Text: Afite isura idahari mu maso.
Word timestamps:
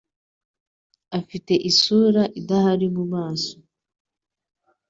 Afite 1.19 1.53
isura 1.69 2.23
idahari 2.39 2.87
mu 2.95 3.03
maso. 3.13 3.55